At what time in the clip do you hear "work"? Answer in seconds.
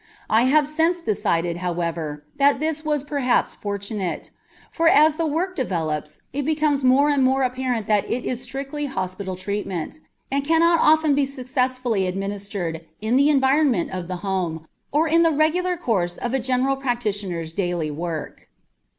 5.27-5.55, 17.91-18.49